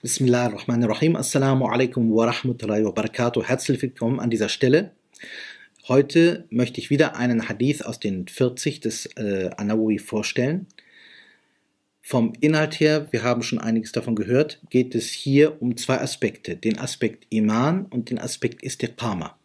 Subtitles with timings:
[0.00, 1.16] Bismillahirrahmanirrahim.
[1.16, 3.42] Assalamu alaikum wa rahmatullahi wa barakatuh.
[3.42, 4.92] Herzlich willkommen an dieser Stelle.
[5.88, 10.68] Heute möchte ich wieder einen Hadith aus den 40 des äh, Anawi vorstellen.
[12.00, 16.54] Vom Inhalt her, wir haben schon einiges davon gehört, geht es hier um zwei Aspekte.
[16.54, 19.36] Den Aspekt Iman und den Aspekt Istiqama.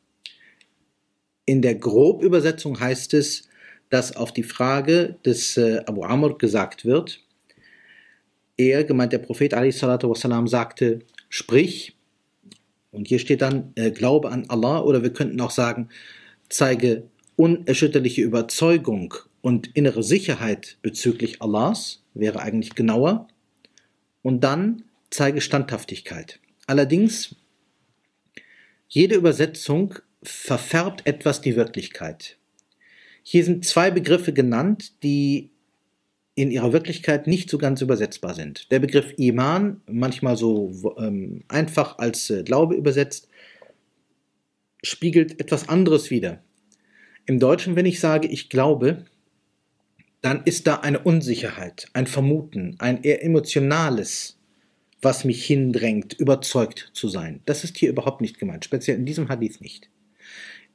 [1.45, 3.49] In der Grobübersetzung heißt es,
[3.89, 7.23] dass auf die Frage des äh, Abu Amr gesagt wird,
[8.57, 10.99] er, gemeint der Prophet wassalam, sagte,
[11.29, 11.95] sprich,
[12.91, 15.89] und hier steht dann, äh, glaube an Allah, oder wir könnten auch sagen,
[16.49, 23.27] zeige unerschütterliche Überzeugung und innere Sicherheit bezüglich Allahs, wäre eigentlich genauer,
[24.21, 26.39] und dann zeige Standhaftigkeit.
[26.67, 27.35] Allerdings,
[28.87, 32.37] jede Übersetzung verfärbt etwas die Wirklichkeit.
[33.23, 35.49] Hier sind zwei Begriffe genannt, die
[36.35, 38.71] in ihrer Wirklichkeit nicht so ganz übersetzbar sind.
[38.71, 43.27] Der Begriff Iman, manchmal so ähm, einfach als äh, Glaube übersetzt,
[44.83, 46.43] spiegelt etwas anderes wider.
[47.25, 49.05] Im Deutschen, wenn ich sage, ich glaube,
[50.21, 54.37] dann ist da eine Unsicherheit, ein Vermuten, ein eher emotionales,
[55.01, 57.41] was mich hindrängt, überzeugt zu sein.
[57.45, 59.89] Das ist hier überhaupt nicht gemeint, speziell in diesem Hadith nicht.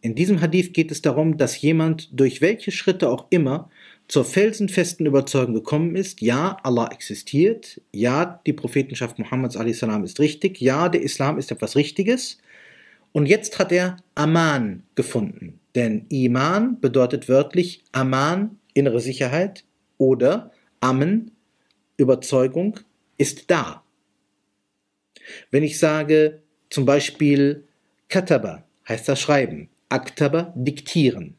[0.01, 3.69] In diesem Hadith geht es darum, dass jemand durch welche Schritte auch immer
[4.07, 10.89] zur felsenfesten Überzeugung gekommen ist, ja, Allah existiert, ja, die Prophetenschaft Muhammads ist richtig, ja,
[10.89, 12.39] der Islam ist etwas Richtiges.
[13.13, 15.61] Und jetzt hat er Aman gefunden.
[15.75, 19.65] Denn Iman bedeutet wörtlich Aman, innere Sicherheit,
[19.99, 21.33] oder Amen,
[21.97, 22.79] Überzeugung,
[23.19, 23.83] ist da.
[25.51, 27.65] Wenn ich sage zum Beispiel
[28.09, 31.37] Kataba, heißt das Schreiben, Aktaba, diktieren.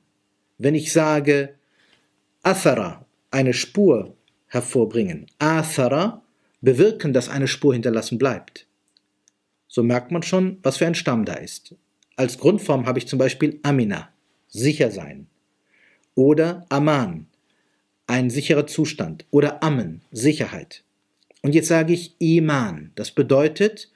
[0.57, 1.55] Wenn ich sage
[2.43, 4.15] Athara, eine Spur
[4.47, 5.27] hervorbringen.
[5.39, 6.23] Athara,
[6.61, 8.65] bewirken, dass eine Spur hinterlassen bleibt.
[9.67, 11.75] So merkt man schon, was für ein Stamm da ist.
[12.15, 14.09] Als Grundform habe ich zum Beispiel Amina,
[14.47, 15.27] sicher sein.
[16.15, 17.27] Oder Aman,
[18.07, 19.25] ein sicherer Zustand.
[19.29, 20.83] Oder Amen, Sicherheit.
[21.41, 22.91] Und jetzt sage ich Iman.
[22.95, 23.91] Das bedeutet,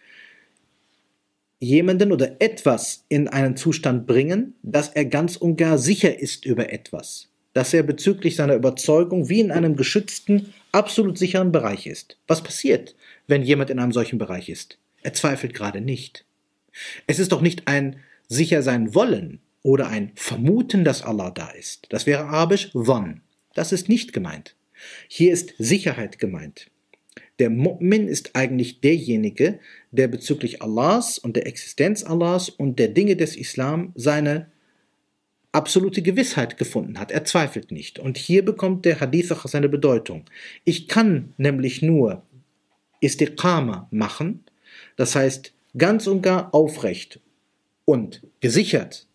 [1.64, 6.72] jemanden oder etwas in einen Zustand bringen, dass er ganz und gar sicher ist über
[6.72, 12.18] etwas dass er bezüglich seiner Überzeugung wie in einem geschützten, absolut sicheren Bereich ist.
[12.28, 12.96] Was passiert,
[13.28, 14.78] wenn jemand in einem solchen Bereich ist?
[15.04, 16.26] Er zweifelt gerade nicht.
[17.06, 17.98] Es ist doch nicht ein
[18.28, 21.86] sicher sein wollen oder ein Vermuten, dass Allah da ist.
[21.90, 23.22] Das wäre arabisch wann.
[23.54, 24.56] Das ist nicht gemeint.
[25.08, 26.72] Hier ist Sicherheit gemeint.
[27.44, 29.60] Der Mu'min ist eigentlich derjenige,
[29.92, 34.50] der bezüglich Allahs und der Existenz Allahs und der Dinge des Islam seine
[35.52, 37.12] absolute Gewissheit gefunden hat.
[37.12, 38.00] Er zweifelt nicht.
[38.00, 40.24] Und hier bekommt der Hadith auch seine Bedeutung.
[40.64, 42.24] Ich kann nämlich nur
[43.02, 44.46] Istiqama machen,
[44.96, 47.20] das heißt ganz und gar aufrecht
[47.84, 49.06] und gesichert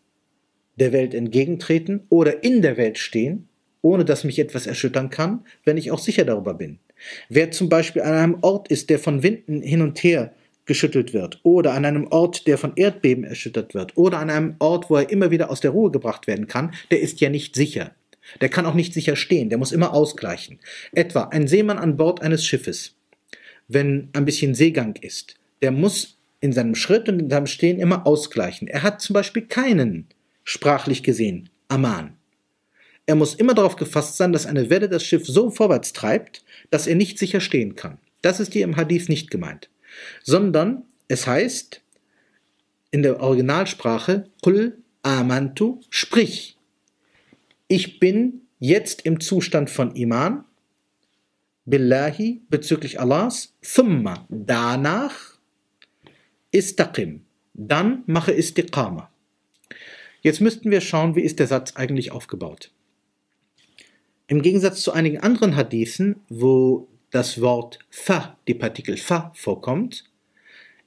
[0.76, 3.48] der Welt entgegentreten oder in der Welt stehen,
[3.80, 6.78] ohne dass mich etwas erschüttern kann, wenn ich auch sicher darüber bin.
[7.28, 10.32] Wer zum Beispiel an einem Ort ist, der von Winden hin und her
[10.66, 14.90] geschüttelt wird oder an einem Ort, der von Erdbeben erschüttert wird oder an einem Ort,
[14.90, 17.92] wo er immer wieder aus der Ruhe gebracht werden kann, der ist ja nicht sicher.
[18.42, 20.60] Der kann auch nicht sicher stehen, der muss immer ausgleichen.
[20.92, 22.94] Etwa ein Seemann an Bord eines Schiffes,
[23.66, 28.06] wenn ein bisschen Seegang ist, der muss in seinem Schritt und in seinem Stehen immer
[28.06, 28.68] ausgleichen.
[28.68, 30.06] Er hat zum Beispiel keinen,
[30.44, 32.17] sprachlich gesehen, Aman.
[33.08, 36.86] Er muss immer darauf gefasst sein, dass eine Welle das Schiff so vorwärts treibt, dass
[36.86, 37.98] er nicht sicher stehen kann.
[38.22, 39.68] Das ist hier im Hadith nicht gemeint
[40.22, 41.82] sondern es heißt
[42.90, 46.56] in der Originalsprache Qul amantu, sprich,
[47.68, 50.44] ich bin jetzt im Zustand von Iman,
[51.66, 55.38] Billahi, bezüglich Allahs, thumma, danach,
[56.50, 59.10] istaqim, dann mache Istiqama.
[60.22, 62.72] Jetzt müssten wir schauen, wie ist der Satz eigentlich aufgebaut.
[64.30, 70.04] Im Gegensatz zu einigen anderen Hadithen, wo das Wort fa, die Partikel fa vorkommt,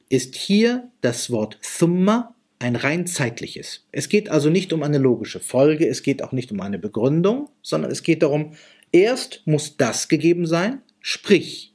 [0.10, 3.84] ist hier das Wort thumma ein rein zeitliches.
[3.92, 7.50] Es geht also nicht um eine logische Folge, es geht auch nicht um eine Begründung,
[7.64, 8.54] sondern es geht darum,
[8.92, 11.74] erst muss das gegeben sein, sprich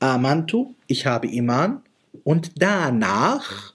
[0.00, 1.82] amantu, ich habe Iman,
[2.22, 3.74] und danach,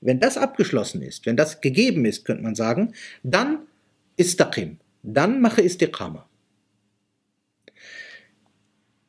[0.00, 3.62] wenn das abgeschlossen ist, wenn das gegeben ist, könnte man sagen, dann
[4.16, 6.27] istaqim, dann mache istiqama.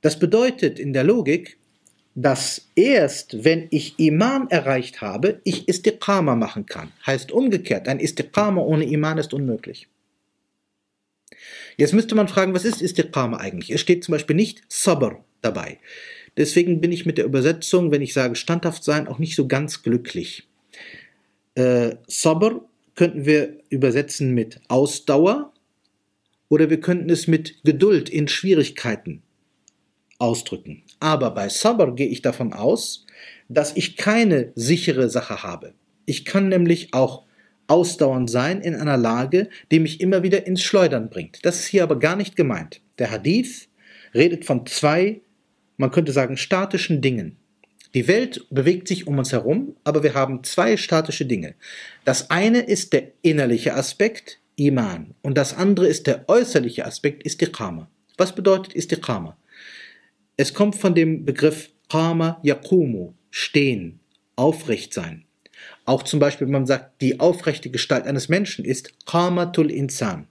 [0.02, 1.58] Das bedeutet in der Logik,
[2.16, 6.92] dass erst wenn ich Iman erreicht habe, ich Istiqama machen kann.
[7.06, 9.88] Heißt umgekehrt, ein Istiqama ohne Iman ist unmöglich.
[11.78, 13.70] Jetzt müsste man fragen, was ist Istiqama eigentlich?
[13.70, 15.80] Es steht zum Beispiel nicht Sabr dabei.
[16.36, 19.84] Deswegen bin ich mit der Übersetzung, wenn ich sage standhaft sein, auch nicht so ganz
[19.84, 20.48] glücklich.
[21.56, 22.62] Äh, Sabr
[22.96, 25.54] könnten wir übersetzen mit Ausdauer
[26.50, 29.24] oder wir könnten es mit Geduld in Schwierigkeiten
[30.20, 30.84] ausdrücken.
[31.00, 33.06] Aber bei Sabr gehe ich davon aus,
[33.48, 35.74] dass ich keine sichere Sache habe.
[36.06, 37.24] Ich kann nämlich auch
[37.68, 41.46] ausdauernd sein in einer Lage, die mich immer wieder ins Schleudern bringt.
[41.46, 42.82] Das ist hier aber gar nicht gemeint.
[42.98, 43.70] Der Hadith
[44.14, 45.22] redet von zwei,
[45.78, 47.38] man könnte sagen, statischen Dingen.
[47.94, 51.56] Die Welt bewegt sich um uns herum, aber wir haben zwei statische Dinge.
[52.06, 57.90] Das eine ist der innerliche Aspekt, Iman, und das andere ist der äußerliche Aspekt, Istiqama.
[58.18, 59.38] Was bedeutet Istiqama?
[60.42, 64.00] Es kommt von dem Begriff Qama Yakumu, stehen,
[64.38, 65.26] aufrecht sein.
[65.84, 70.30] Auch zum Beispiel, wenn man sagt, die aufrechte Gestalt eines Menschen ist Qamatul Insan.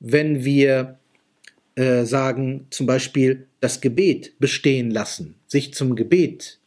[0.00, 0.98] Wenn wir
[1.76, 6.58] äh, sagen, zum Beispiel das Gebet bestehen lassen, sich zum Gebet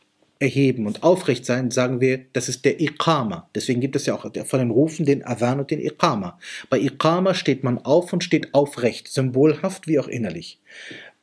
[0.42, 3.50] erheben und aufrecht sein, sagen wir, das ist der Iqama.
[3.54, 6.40] Deswegen gibt es ja auch von den Rufen den Adhan und den Iqama.
[6.70, 10.60] Bei Iqama steht man auf und steht aufrecht, symbolhaft wie auch innerlich.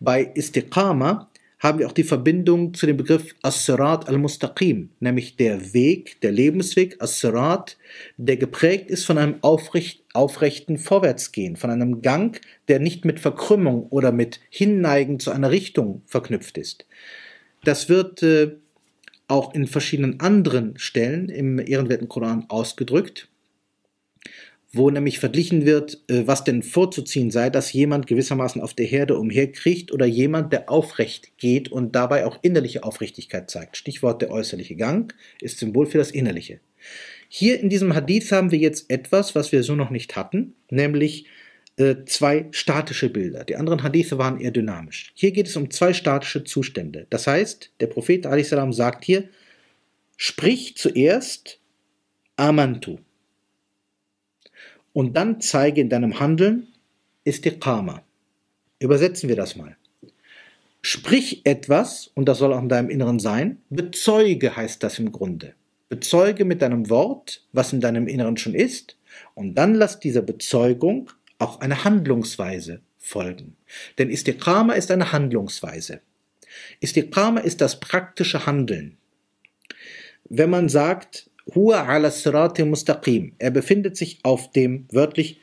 [0.00, 1.28] Bei Istiqama
[1.58, 7.02] haben wir auch die Verbindung zu dem Begriff As-Sirat al-Mustaqim, nämlich der Weg, der Lebensweg,
[7.02, 7.76] As-Sirat,
[8.16, 13.86] der geprägt ist von einem aufrecht, aufrechten Vorwärtsgehen, von einem Gang, der nicht mit Verkrümmung
[13.90, 16.86] oder mit Hinneigen zu einer Richtung verknüpft ist.
[17.64, 18.52] Das wird äh,
[19.28, 23.28] auch in verschiedenen anderen Stellen im ehrenwerten Koran ausgedrückt
[24.70, 29.18] wo nämlich verglichen wird, äh, was denn vorzuziehen sei, dass jemand gewissermaßen auf der Herde
[29.18, 33.76] umherkriecht oder jemand, der aufrecht geht und dabei auch innerliche Aufrichtigkeit zeigt.
[33.76, 36.60] Stichwort der äußerliche Gang ist Symbol für das Innerliche.
[37.28, 41.26] Hier in diesem Hadith haben wir jetzt etwas, was wir so noch nicht hatten, nämlich
[41.78, 43.44] äh, zwei statische Bilder.
[43.44, 45.12] Die anderen Hadithe waren eher dynamisch.
[45.14, 47.06] Hier geht es um zwei statische Zustände.
[47.10, 48.50] Das heißt, der Prophet a.s.
[48.76, 49.28] sagt hier,
[50.16, 51.60] sprich zuerst
[52.36, 52.98] Amantu
[54.92, 56.66] und dann zeige in deinem Handeln
[57.22, 58.02] Istiqama.
[58.80, 59.76] Übersetzen wir das mal.
[60.82, 65.54] Sprich etwas, und das soll auch in deinem Inneren sein, bezeuge heißt das im Grunde.
[65.88, 68.96] Bezeuge mit deinem Wort, was in deinem Inneren schon ist,
[69.34, 73.56] und dann lass dieser Bezeugung auch eine Handlungsweise folgen.
[73.98, 76.00] Denn Istiqama ist eine Handlungsweise.
[76.80, 78.96] Istiqama ist das praktische Handeln.
[80.28, 83.32] Wenn man sagt, Huwa ala sirati mustaqim.
[83.38, 85.40] Er befindet sich auf dem wörtlich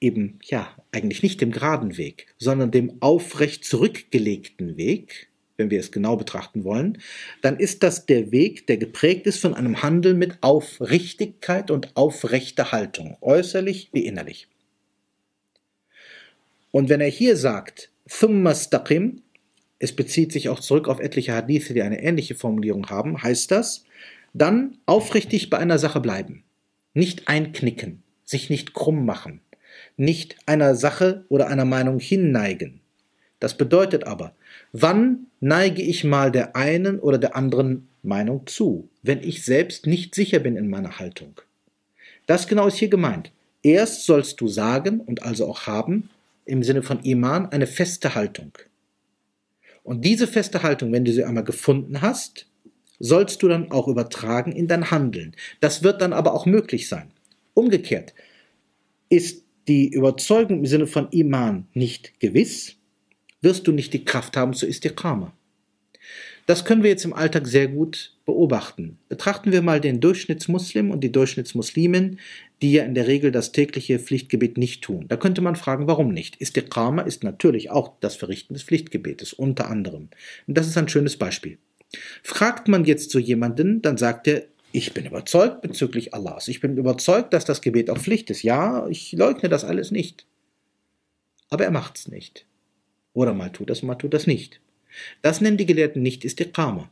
[0.00, 5.92] eben, ja, eigentlich nicht dem geraden Weg, sondern dem aufrecht zurückgelegten Weg, wenn wir es
[5.92, 6.98] genau betrachten wollen,
[7.40, 12.72] dann ist das der Weg, der geprägt ist von einem Handeln mit Aufrichtigkeit und aufrechter
[12.72, 14.48] Haltung, äußerlich wie innerlich.
[16.72, 19.22] Und wenn er hier sagt, thumma staqim,
[19.78, 23.84] es bezieht sich auch zurück auf etliche Hadithe, die eine ähnliche Formulierung haben, heißt das,
[24.32, 26.44] dann aufrichtig bei einer Sache bleiben.
[26.94, 29.40] Nicht einknicken, sich nicht krumm machen,
[29.96, 32.80] nicht einer Sache oder einer Meinung hinneigen.
[33.40, 34.34] Das bedeutet aber,
[34.72, 40.14] wann neige ich mal der einen oder der anderen Meinung zu, wenn ich selbst nicht
[40.14, 41.40] sicher bin in meiner Haltung?
[42.26, 43.32] Das genau ist hier gemeint.
[43.62, 46.08] Erst sollst du sagen und also auch haben,
[46.44, 48.52] im Sinne von Iman, eine feste Haltung.
[49.82, 52.46] Und diese feste Haltung, wenn du sie einmal gefunden hast,
[52.98, 55.34] sollst du dann auch übertragen in dein Handeln.
[55.60, 57.10] Das wird dann aber auch möglich sein.
[57.54, 58.14] Umgekehrt,
[59.08, 62.76] ist die Überzeugung im Sinne von Iman nicht gewiss,
[63.40, 65.32] wirst du nicht die Kraft haben zu Istiqama.
[66.46, 68.98] Das können wir jetzt im Alltag sehr gut beobachten.
[69.08, 72.18] Betrachten wir mal den Durchschnittsmuslim und die Durchschnittsmuslimin,
[72.62, 75.06] die ja in der Regel das tägliche Pflichtgebet nicht tun.
[75.08, 76.40] Da könnte man fragen, warum nicht?
[76.40, 80.08] Istiqama ist natürlich auch das Verrichten des Pflichtgebetes, unter anderem.
[80.46, 81.58] Und das ist ein schönes Beispiel.
[82.22, 86.48] Fragt man jetzt so jemanden, dann sagt er, ich bin überzeugt bezüglich Allahs.
[86.48, 88.42] Ich bin überzeugt, dass das Gebet auch Pflicht ist.
[88.42, 90.26] Ja, ich leugne das alles nicht.
[91.50, 92.46] Aber er macht es nicht.
[93.12, 94.60] Oder mal tut das, mal tut das nicht.
[95.22, 96.90] Das nennen die Gelehrten nicht Istiqama.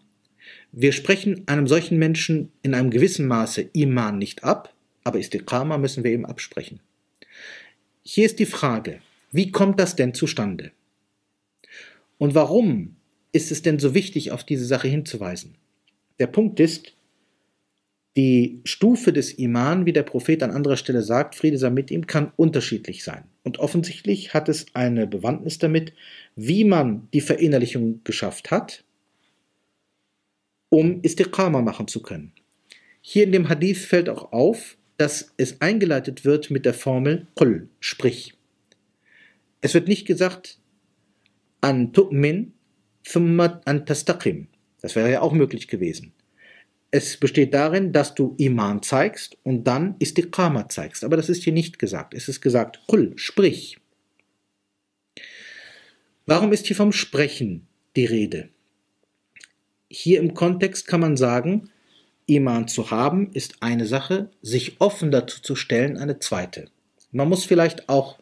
[0.72, 4.72] Wir sprechen einem solchen Menschen in einem gewissen Maße Iman nicht ab,
[5.04, 6.80] aber Istiqama müssen wir ihm absprechen.
[8.02, 9.00] Hier ist die Frage,
[9.32, 10.72] wie kommt das denn zustande?
[12.18, 12.96] Und warum
[13.32, 15.54] ist es denn so wichtig, auf diese Sache hinzuweisen?
[16.18, 16.94] Der Punkt ist,
[18.16, 22.06] die Stufe des Iman, wie der Prophet an anderer Stelle sagt, Friede sei mit ihm,
[22.06, 23.24] kann unterschiedlich sein.
[23.50, 25.92] Und offensichtlich hat es eine Bewandtnis damit,
[26.36, 28.84] wie man die Verinnerlichung geschafft hat,
[30.68, 32.30] um Istiqama machen zu können.
[33.00, 37.68] Hier in dem Hadith fällt auch auf, dass es eingeleitet wird mit der Formel Qul,
[37.80, 38.34] sprich.
[39.62, 40.60] Es wird nicht gesagt,
[41.60, 42.52] an tu'min,
[43.02, 44.46] thumma an tastaqim.
[44.80, 46.12] Das wäre ja auch möglich gewesen.
[46.90, 51.04] Es besteht darin, dass du Iman zeigst und dann Istiqama zeigst.
[51.04, 52.14] Aber das ist hier nicht gesagt.
[52.14, 53.78] Es ist gesagt, Qul, sprich.
[56.26, 57.66] Warum ist hier vom Sprechen
[57.96, 58.48] die Rede?
[59.88, 61.70] Hier im Kontext kann man sagen,
[62.26, 66.68] Iman zu haben ist eine Sache, sich offen dazu zu stellen eine zweite.
[67.10, 68.18] Man muss vielleicht auch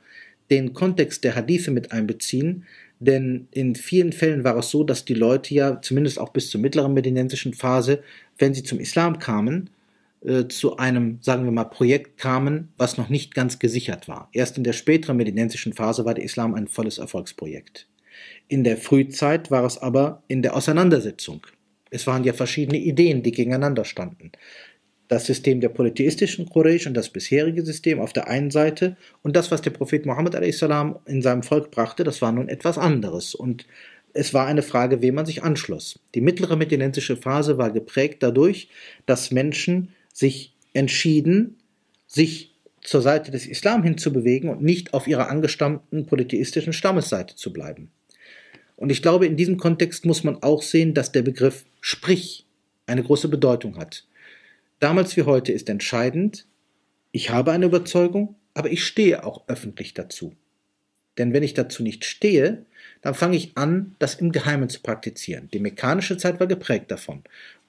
[0.50, 2.64] den Kontext der Hadithe mit einbeziehen,
[3.00, 6.60] denn in vielen Fällen war es so, dass die Leute ja, zumindest auch bis zur
[6.60, 8.02] mittleren medinensischen Phase,
[8.38, 9.70] wenn sie zum Islam kamen,
[10.24, 14.28] äh, zu einem, sagen wir mal, Projekt kamen, was noch nicht ganz gesichert war.
[14.32, 17.86] Erst in der späteren medinensischen Phase war der Islam ein volles Erfolgsprojekt.
[18.48, 21.46] In der Frühzeit war es aber in der Auseinandersetzung.
[21.90, 24.32] Es waren ja verschiedene Ideen, die gegeneinander standen
[25.08, 29.50] das System der polytheistischen Quraysh und das bisherige System auf der einen Seite und das,
[29.50, 30.62] was der Prophet Muhammad a.s.
[31.06, 33.66] in seinem Volk brachte, das war nun etwas anderes und
[34.12, 35.98] es war eine Frage, wem man sich anschloss.
[36.14, 38.68] Die mittlere medinensische Phase war geprägt dadurch,
[39.06, 41.56] dass Menschen sich entschieden,
[42.06, 47.90] sich zur Seite des Islam hinzubewegen und nicht auf ihrer angestammten polytheistischen Stammesseite zu bleiben.
[48.76, 52.46] Und ich glaube, in diesem Kontext muss man auch sehen, dass der Begriff Sprich
[52.86, 54.04] eine große Bedeutung hat.
[54.80, 56.46] Damals wie heute ist entscheidend,
[57.10, 60.34] ich habe eine Überzeugung, aber ich stehe auch öffentlich dazu.
[61.16, 62.64] Denn wenn ich dazu nicht stehe,
[63.02, 65.48] dann fange ich an, das im Geheimen zu praktizieren.
[65.52, 67.24] Die mekanische Zeit war geprägt davon.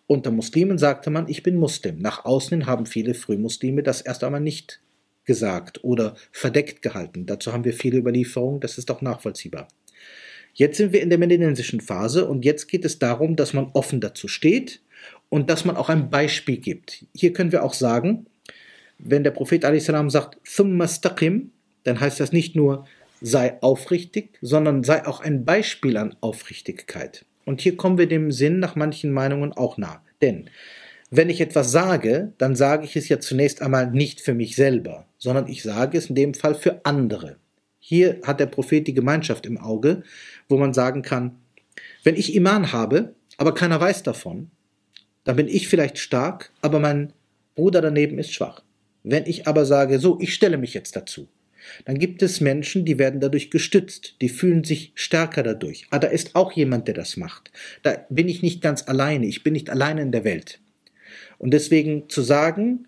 [0.06, 2.00] Unter Muslimen sagte man, ich bin Muslim.
[2.00, 4.82] Nach außen hin haben viele Frühmuslime das erst einmal nicht
[5.26, 7.26] gesagt oder verdeckt gehalten.
[7.26, 9.68] Dazu haben wir viele Überlieferungen, das ist auch nachvollziehbar.
[10.54, 14.02] Jetzt sind wir in der medinensischen Phase und jetzt geht es darum, dass man offen
[14.02, 14.82] dazu steht
[15.30, 17.06] und dass man auch ein Beispiel gibt.
[17.16, 18.26] Hier können wir auch sagen,
[18.98, 19.86] wenn der Prophet a.s.
[19.86, 21.52] sagt, Thumma staqim,
[21.84, 22.86] dann heißt das nicht nur,
[23.22, 27.26] sei aufrichtig, sondern sei auch ein Beispiel an Aufrichtigkeit.
[27.46, 30.04] Und hier kommen wir dem Sinn nach manchen Meinungen auch nah.
[30.22, 30.50] Denn
[31.12, 35.06] wenn ich etwas sage, dann sage ich es ja zunächst einmal nicht für mich selber,
[35.18, 37.38] sondern ich sage es in dem Fall für andere.
[37.80, 40.04] Hier hat der Prophet die Gemeinschaft im Auge,
[40.48, 41.38] wo man sagen kann,
[42.04, 44.52] wenn ich Iman habe, aber keiner weiß davon,
[45.30, 47.14] dann bin ich vielleicht stark, aber mein
[47.54, 48.64] Bruder daneben ist schwach.
[49.04, 51.28] Wenn ich aber sage, so, ich stelle mich jetzt dazu,
[51.86, 55.86] dann gibt es Menschen, die werden dadurch gestützt, die fühlen sich stärker dadurch.
[55.92, 57.52] Ah, da ist auch jemand, der das macht.
[57.84, 60.62] Da bin ich nicht ganz alleine, ich bin nicht alleine in der Welt.
[61.38, 62.88] Und deswegen zu sagen,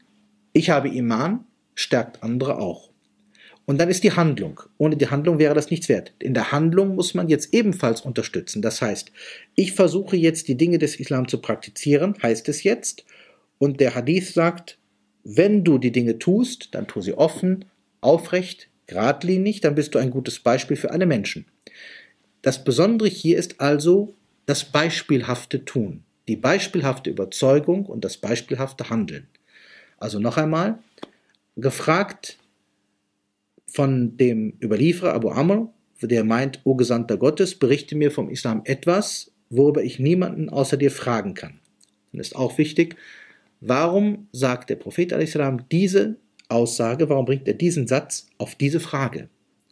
[0.52, 1.46] ich habe Iman,
[1.76, 2.90] stärkt andere auch.
[3.66, 4.60] Und dann ist die Handlung.
[4.78, 6.14] Ohne die Handlung wäre das nichts wert.
[6.20, 8.62] In der Handlung muss man jetzt ebenfalls unterstützen.
[8.62, 9.12] Das heißt,
[9.56, 13.06] ich versuche jetzt die Dinge des Islam zu praktizieren, heißt es jetzt.
[13.60, 14.78] Und der Hadith sagt,
[15.24, 17.66] wenn du die Dinge tust, dann tu sie offen,
[18.02, 21.46] aufrecht, geradlinig, dann bist du ein gutes Beispiel für alle Menschen.
[22.42, 24.16] Das Besondere hier ist also
[24.48, 29.28] das beispielhafte Tun, die beispielhafte Überzeugung und das beispielhafte Handeln.
[29.98, 30.80] Also noch einmal,
[31.56, 32.40] gefragt
[33.72, 39.32] von dem Überlieferer Abu Amr, der meint, O Gesandter Gottes, berichte mir vom Islam etwas,
[39.50, 41.60] worüber ich niemanden außer dir fragen kann.
[42.12, 42.96] Dann ist auch wichtig,
[43.60, 45.38] warum sagt der Prophet a.s.
[45.72, 46.18] diese
[46.50, 49.30] Aussage, warum bringt er diesen Satz auf diese Frage?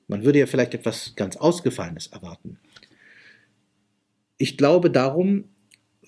[0.07, 2.57] Man würde ja vielleicht etwas ganz Ausgefallenes erwarten.
[4.37, 5.45] Ich glaube darum,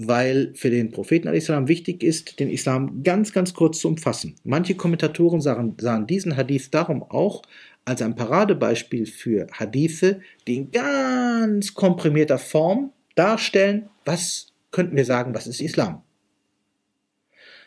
[0.08, 1.50] weil für den Propheten a.s.
[1.50, 4.36] wichtig ist, den Islam ganz, ganz kurz zu umfassen.
[4.44, 7.44] Manche Kommentatoren sahen, sahen diesen Hadith darum auch
[7.86, 15.34] als ein Paradebeispiel für Hadithe, die in ganz komprimierter Form darstellen, was könnten wir sagen,
[15.34, 16.04] was ist Islam?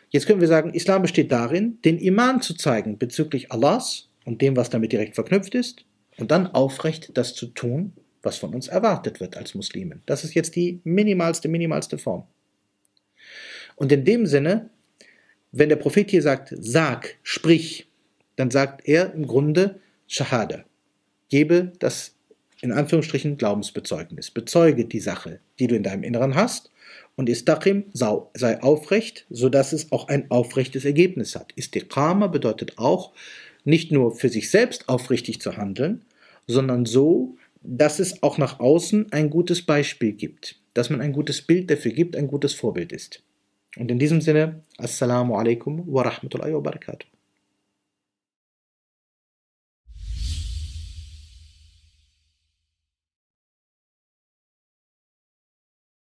[0.09, 4.55] Jetzt können wir sagen, Islam besteht darin, den Iman zu zeigen bezüglich Allahs und dem,
[4.55, 5.85] was damit direkt verknüpft ist,
[6.17, 10.01] und dann aufrecht das zu tun, was von uns erwartet wird als Muslimen.
[10.05, 12.25] Das ist jetzt die minimalste, minimalste Form.
[13.75, 14.69] Und in dem Sinne,
[15.51, 17.89] wenn der Prophet hier sagt, sag, sprich,
[18.35, 20.65] dann sagt er im Grunde, Shahada.
[21.29, 22.15] Gebe das
[22.61, 24.31] in Anführungsstrichen Glaubensbezeugnis.
[24.31, 26.71] Bezeuge die Sache, die du in deinem Inneren hast.
[27.15, 31.53] Und Istaqim sei aufrecht, sodass es auch ein aufrechtes Ergebnis hat.
[31.55, 33.13] Istiqama bedeutet auch,
[33.63, 36.05] nicht nur für sich selbst aufrichtig zu handeln,
[36.47, 41.41] sondern so, dass es auch nach außen ein gutes Beispiel gibt, dass man ein gutes
[41.41, 43.23] Bild dafür gibt, ein gutes Vorbild ist.
[43.75, 47.07] Und in diesem Sinne, Assalamu alaikum wa rahmatullahi wa barakatuh.